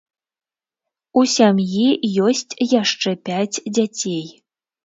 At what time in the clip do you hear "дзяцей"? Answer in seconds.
3.75-4.25